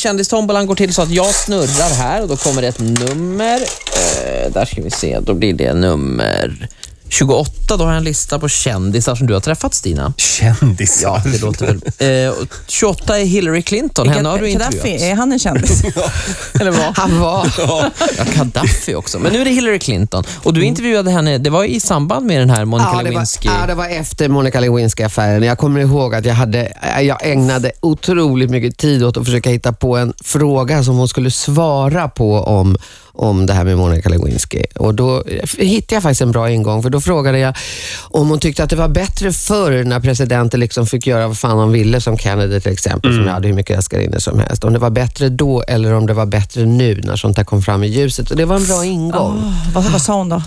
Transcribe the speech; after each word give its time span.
kändistombolan 0.00 0.66
går 0.66 0.74
till 0.74 0.94
så 0.94 1.02
att 1.02 1.10
jag 1.10 1.34
snurrar 1.34 1.94
här 1.94 2.22
och 2.22 2.28
då 2.28 2.36
kommer 2.36 2.62
det 2.62 2.68
ett 2.68 2.78
nummer. 2.78 3.56
Eh, 3.56 4.52
där 4.52 4.64
ska 4.64 4.82
vi 4.82 4.90
se, 4.90 5.20
då 5.20 5.34
blir 5.34 5.54
det 5.54 5.74
nummer 5.74 6.68
28. 7.10 7.76
Då 7.76 7.84
har 7.84 7.90
jag 7.90 7.98
en 7.98 8.04
lista 8.04 8.38
på 8.38 8.48
kändisar 8.48 9.14
som 9.14 9.26
du 9.26 9.34
har 9.34 9.40
träffat 9.40 9.74
Stina. 9.74 10.12
Kändisar. 10.16 11.08
Ja, 11.24 11.30
det 11.32 11.42
låter 11.42 11.66
väl. 11.66 11.80
Eh, 11.98 12.28
och 12.30 12.46
28 12.66 13.18
är 13.18 13.24
Hillary 13.24 13.62
Clinton. 13.62 14.08
Henne 14.08 14.28
har 14.28 14.38
du 14.38 14.48
Gaddafi, 14.48 14.76
intervjuat. 14.76 15.02
är 15.02 15.14
han 15.14 15.32
en 15.32 15.38
kändis? 15.38 15.82
Eller 16.60 16.70
vad? 16.70 16.98
Han 16.98 17.20
var. 17.20 17.52
Ja, 18.18 18.24
Gaddafi 18.36 18.94
också. 18.94 19.18
Men 19.18 19.32
nu 19.32 19.40
är 19.40 19.44
det 19.44 19.50
Hillary 19.50 19.78
Clinton. 19.78 20.24
Och 20.42 20.54
du 20.54 20.64
intervjuade 20.64 21.10
henne, 21.10 21.38
det 21.38 21.50
var 21.50 21.64
i 21.64 21.80
samband 21.80 22.26
med 22.26 22.40
den 22.40 22.50
här 22.50 22.64
Monica 22.64 22.88
Ja 22.92 22.98
det, 22.98 23.04
var, 23.04 23.10
Lewinsky. 23.10 23.48
ja, 23.60 23.66
det 23.66 23.74
var 23.74 23.88
efter 23.88 24.28
Monica 24.28 24.60
Lewinsky-affären. 24.60 25.42
Jag 25.42 25.58
kommer 25.58 25.80
ihåg 25.80 26.14
att 26.14 26.24
jag, 26.24 26.34
hade, 26.34 26.72
jag 27.02 27.26
ägnade 27.26 27.72
otroligt 27.80 28.50
mycket 28.50 28.76
tid 28.78 29.04
åt 29.04 29.16
att 29.16 29.24
försöka 29.24 29.50
hitta 29.50 29.72
på 29.72 29.96
en 29.96 30.12
fråga 30.24 30.84
som 30.84 30.96
hon 30.96 31.08
skulle 31.08 31.30
svara 31.30 32.08
på 32.08 32.34
om, 32.40 32.76
om 33.12 33.46
det 33.46 33.52
här 33.52 33.64
med 33.64 33.78
Monica 33.78 34.08
Lewinsky. 34.08 34.62
Och 34.74 34.94
då 34.94 35.24
hittade 35.58 35.94
jag 35.94 36.02
faktiskt 36.02 36.20
en 36.20 36.32
bra 36.32 36.50
ingång, 36.50 36.82
för 36.82 36.90
då 36.90 37.00
frågade 37.00 37.38
jag 37.38 37.54
om 38.00 38.28
hon 38.28 38.40
tyckte 38.40 38.64
att 38.64 38.70
det 38.70 38.76
var 38.76 38.88
bättre 38.88 39.32
förr 39.32 39.84
när 39.84 40.00
presidenter 40.00 40.58
liksom 40.58 40.86
fick 40.86 41.06
göra 41.06 41.28
vad 41.28 41.38
fan 41.38 41.56
de 41.56 41.72
ville, 41.72 42.00
som 42.00 42.18
Kennedy 42.18 42.60
till 42.60 42.72
exempel, 42.72 43.14
som 43.14 43.28
hade 43.28 43.48
hur 43.48 43.54
mycket 43.54 43.76
älskarinnor 43.76 44.18
som 44.18 44.38
helst. 44.38 44.64
Om 44.64 44.72
det 44.72 44.78
var 44.78 44.90
bättre 44.90 45.28
då 45.28 45.62
eller 45.62 45.94
om 45.94 46.06
det 46.06 46.14
var 46.14 46.26
bättre 46.26 46.66
nu 46.66 47.00
när 47.04 47.16
sånt 47.16 47.36
här 47.36 47.44
kom 47.44 47.62
fram 47.62 47.84
i 47.84 47.86
ljuset. 47.86 48.30
Och 48.30 48.36
det 48.36 48.44
var 48.44 48.56
en 48.56 48.66
bra 48.66 48.84
ingång. 48.84 49.42
Åh, 49.44 49.72
vad, 49.74 49.84
vad 49.84 50.02
sa 50.02 50.14
hon 50.14 50.28
då? 50.28 50.42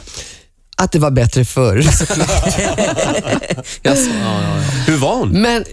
Att 0.78 0.92
det 0.92 1.00
var 1.00 1.12
bättre 1.12 1.46
förr. 1.46 1.78
Jaså, 1.78 2.06
ja, 3.82 3.94
ja, 3.94 3.96
ja. 4.42 4.62
Hur 4.88 4.98
var 4.98 5.16
hon? 5.16 5.30
Men 5.30 5.66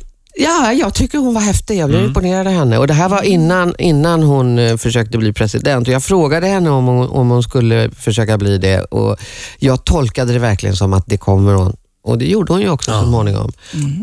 ja, 0.43 0.73
jag 0.73 0.95
tycker 0.95 1.19
hon 1.19 1.35
var 1.35 1.41
häftig. 1.41 1.79
Jag 1.79 1.89
blev 1.89 2.05
imponerad 2.05 2.47
av 2.47 2.53
henne. 2.53 2.79
Och 2.79 2.87
Det 2.87 2.95
här 2.95 3.09
var 3.09 3.23
innan, 3.23 3.75
innan 3.79 4.23
hon 4.23 4.59
eh, 4.59 4.77
försökte 4.77 5.19
bli 5.19 5.33
president. 5.33 5.89
Och 5.89 5.95
jag 5.95 6.03
frågade 6.05 6.47
henne 6.47 6.71
om 6.71 6.87
hon, 6.87 7.09
om 7.09 7.31
hon 7.31 7.43
skulle 7.43 7.91
försöka 7.91 8.39
bli 8.39 8.59
det. 8.59 8.81
Och 8.81 9.17
Jag 9.59 9.85
tolkade 9.85 10.33
det 10.33 10.39
verkligen 10.39 10.77
som 10.77 10.93
att 10.93 11.05
det 11.07 11.17
kommer 11.17 11.55
hon. 11.55 11.77
Och 12.05 12.19
det 12.19 12.25
gjorde 12.27 12.53
hon 12.53 12.63
ju 12.63 12.71
också 12.71 12.91
så 12.93 13.07
småningom. 13.07 13.53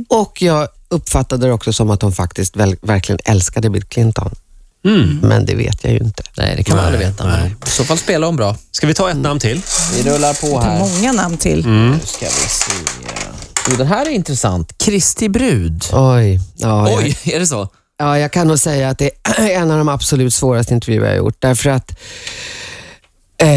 Och 0.09 0.41
jag 0.41 0.67
uppfattade 0.89 1.47
det 1.47 1.53
också 1.53 1.73
som 1.73 1.89
att 1.89 2.02
hon 2.02 2.11
faktiskt 2.11 2.55
väl, 2.55 2.75
verkligen 2.81 3.19
älskade 3.25 3.69
Bill 3.69 3.83
Clinton. 3.83 4.31
Mm. 4.85 5.19
Men 5.23 5.45
det 5.45 5.55
vet 5.55 5.83
jag 5.83 5.93
ju 5.93 5.99
inte. 5.99 6.23
Nej, 6.38 6.53
det 6.58 6.63
kan 6.63 6.75
man 6.75 6.85
Nej, 6.85 6.93
aldrig 6.93 7.09
veta. 7.11 7.25
nej. 7.27 7.55
I 7.67 7.69
så 7.69 7.83
fall 7.83 7.97
spelar 7.97 8.27
hon 8.27 8.35
bra. 8.35 8.55
Ska 8.71 8.88
vi 8.88 8.93
ta 8.93 9.09
ett 9.11 9.17
namn 9.17 9.39
till? 9.39 9.61
Vi 9.95 10.09
rullar 10.09 10.33
på 10.41 10.59
Det 10.59 10.65
är 10.65 10.69
här. 10.69 10.80
många 10.80 11.11
namn 11.11 11.38
till. 11.38 11.67
Nu 11.67 11.99
ska 12.05 12.25
vi 12.25 12.31
se. 12.49 12.71
Jo, 13.69 13.75
den 13.75 13.87
här 13.87 14.05
är 14.05 14.09
intressant. 14.09 14.77
Kristi 14.77 15.29
brud. 15.29 15.83
Oj. 15.93 16.39
Ja, 16.55 16.89
jag, 16.89 16.99
Oj, 16.99 17.17
är 17.25 17.39
det 17.39 17.47
så? 17.47 17.69
Ja, 17.97 18.19
jag 18.19 18.31
kan 18.31 18.47
nog 18.47 18.59
säga 18.59 18.89
att 18.89 18.97
det 18.97 19.09
är 19.23 19.49
en 19.61 19.71
av 19.71 19.77
de 19.77 19.89
absolut 19.89 20.33
svåraste 20.33 20.73
intervjuer 20.73 21.05
jag 21.05 21.11
har 21.11 21.17
gjort. 21.17 21.35
Därför 21.39 21.69
att 21.69 21.91
eh, 23.37 23.47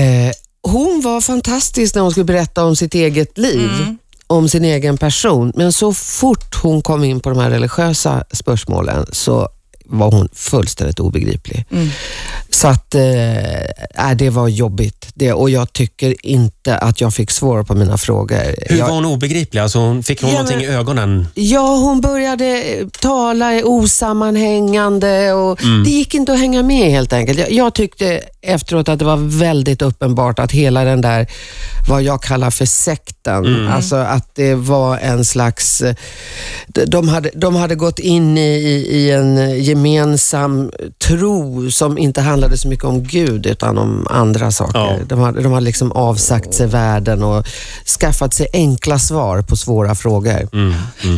hon 0.63 1.01
var 1.01 1.21
fantastisk 1.21 1.95
när 1.95 2.03
hon 2.03 2.11
skulle 2.11 2.25
berätta 2.25 2.65
om 2.65 2.77
sitt 2.77 2.95
eget 2.95 3.39
liv, 3.39 3.71
om 4.27 4.49
sin 4.49 4.65
egen 4.65 4.99
person. 4.99 5.53
Men 5.57 5.73
så 5.73 5.95
fort 5.95 6.55
hon 6.63 6.83
kom 6.83 7.05
in 7.05 7.21
på 7.21 7.31
de 7.31 7.39
här 7.39 7.51
religiösa 7.51 8.25
spörsmålen 8.33 9.07
så 9.13 9.49
var 9.85 10.11
hon 10.11 10.29
fullständigt 10.33 11.01
obegriplig. 11.01 11.65
Så 12.53 12.69
att 12.69 12.95
eh, 12.95 13.61
äh, 13.61 14.11
det 14.17 14.31
var 14.31 14.49
jobbigt. 14.49 15.07
Det, 15.15 15.33
och 15.33 15.51
jag 15.51 15.73
tycker 15.73 16.27
inte 16.27 16.77
att 16.77 17.01
jag 17.01 17.15
fick 17.15 17.31
svar 17.31 17.63
på 17.63 17.75
mina 17.75 17.99
frågor. 17.99 18.55
Hur 18.71 18.79
jag, 18.79 18.87
var 18.87 18.95
hon 18.95 19.05
obegriplig? 19.05 19.61
Alltså, 19.61 19.79
hon- 19.79 20.03
fick 20.03 20.23
hon 20.23 20.31
Ja, 20.31 20.37
någonting 20.37 20.61
i 20.61 20.67
ögonen? 20.67 21.27
Ja, 21.35 21.77
hon 21.77 22.01
började 22.01 22.63
eh, 22.63 22.87
tala 23.01 23.65
osammanhängande 23.65 25.33
och 25.33 25.59
det 25.85 25.91
gick 25.91 26.15
inte 26.15 26.33
att 26.33 26.39
hänga 26.39 26.63
med 26.63 26.91
helt 26.91 27.13
enkelt. 27.13 27.39
Jag, 27.39 27.53
jag 27.53 27.75
tyckte 27.75 28.21
efteråt 28.43 28.89
att 28.89 28.99
det 28.99 29.05
var 29.05 29.39
väldigt 29.39 29.83
uppenbart 29.83 30.39
att 30.39 30.53
hela 30.53 30.85
den 30.85 31.01
där, 31.01 31.27
vad 31.89 32.03
jag 32.03 32.23
kallar 32.23 32.51
för 32.51 32.65
sekten, 32.67 33.69
alltså 33.69 33.97
att 33.97 34.35
det 34.35 34.55
var 34.55 34.99
en 34.99 35.25
slags, 35.25 35.83
de- 36.69 36.85
de 36.87 37.09
hade, 37.09 37.31
de 37.35 37.57
hade 37.57 37.75
gått 37.75 37.99
in 37.99 38.39
i, 38.39 38.51
i, 38.91 39.11
en 39.11 39.63
gemensam 39.63 40.71
tro 41.07 41.71
som 41.71 41.99
inte 41.99 42.21
handlade 42.21 42.57
så 42.57 42.69
mycket 42.69 42.85
om 42.85 43.03
Gud 43.03 43.47
utan 43.47 43.79
om 43.79 44.07
andra 44.11 44.51
saker. 44.51 44.79
Ja. 44.79 44.97
De 45.09 45.19
hade, 45.21 45.43
de 45.43 45.53
hade 45.53 45.65
liksom 45.67 45.93
avsagt 45.93 46.55
sig 46.55 46.67
världen 46.67 47.23
och 47.23 47.47
skaffat 48.01 48.35
sig 48.35 48.47
enkla 48.53 48.99
svar 48.99 49.43
på 49.43 49.57
svåra 49.57 49.95
frågor. 49.95 50.49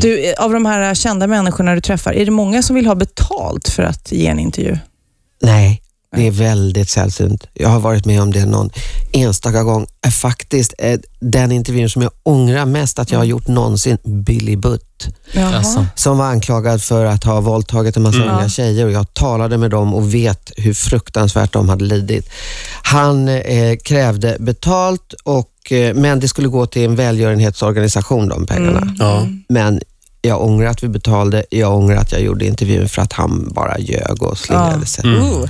Du, 0.00 0.25
eh, 0.31 0.44
av 0.44 0.53
de 0.53 0.66
här 0.66 0.94
kända 0.94 1.27
människorna 1.27 1.75
du 1.75 1.81
träffar, 1.81 2.12
är 2.12 2.25
det 2.25 2.31
många 2.31 2.62
som 2.62 2.77
vill 2.77 2.87
ha 2.87 2.94
betalt 2.94 3.69
för 3.69 3.82
att 3.82 4.12
ge 4.12 4.27
en 4.27 4.38
intervju? 4.38 4.78
Nej, 5.43 5.82
det 6.17 6.27
är 6.27 6.31
väldigt 6.31 6.89
sällsynt. 6.89 7.47
Jag 7.55 7.69
har 7.69 7.81
varit 7.81 8.05
med 8.05 8.23
om 8.23 8.33
det 8.33 8.47
någon 8.47 8.71
enstaka 9.12 9.62
gång. 9.62 9.87
Är 10.00 10.11
faktiskt 10.11 10.75
eh, 10.78 11.00
den 11.21 11.53
intervjun 11.53 11.91
som 11.91 12.03
jag 12.03 12.11
ångrar 12.23 12.67
mest 12.67 12.99
att 12.99 13.11
jag 13.11 13.19
har 13.19 13.25
gjort 13.25 13.49
någonsin, 13.49 13.99
Billy 14.05 14.56
Butt. 14.56 15.09
Jaha. 15.33 15.87
Som 15.95 16.19
var 16.19 16.25
anklagad 16.25 16.83
för 16.83 17.05
att 17.05 17.25
ha 17.25 17.41
våldtagit 17.41 17.97
en 17.97 18.03
massa 18.03 18.19
unga 18.19 18.49
tjejer 18.49 18.87
och 18.87 18.93
jag 18.93 19.15
talade 19.15 19.59
med 19.59 19.71
dem 19.71 19.95
och 19.95 20.15
vet 20.15 20.53
hur 20.56 20.75
fruktansvärt 20.75 21.53
de 21.53 21.69
hade 21.69 21.84
lidit. 21.84 22.29
Han 22.83 23.29
eh, 23.29 23.77
krävde 23.84 24.37
betalt, 24.41 25.15
och, 25.25 25.73
eh, 25.73 25.94
men 25.94 26.21
det 26.21 26.29
skulle 26.29 26.49
gå 26.49 26.67
till 26.67 26.84
en 26.84 26.97
välgörenhetsorganisation 26.97 28.29
de 28.29 28.47
pengarna. 28.47 28.94
Ja. 28.99 29.27
Men 29.49 29.81
jag 30.23 30.43
ångrar 30.43 30.67
att 30.67 30.83
vi 30.83 30.89
betalade, 30.89 31.44
jag 31.50 31.77
ångrar 31.77 31.97
att 31.97 32.12
jag 32.12 32.21
gjorde 32.21 32.47
intervjun 32.47 32.89
för 32.89 33.03
att 33.03 33.12
han 33.12 33.53
bara 33.55 33.79
ljög 33.79 34.23
och 34.23 34.39
slingrade 34.39 34.87
sig. 34.87 35.05
Uh. 35.06 35.44